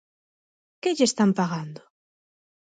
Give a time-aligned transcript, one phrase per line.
[0.81, 1.81] Que lle están pagando?